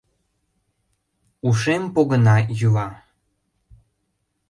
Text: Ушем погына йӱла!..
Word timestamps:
Ушем 1.47 1.83
погына 1.93 2.37
йӱла!.. 2.59 2.87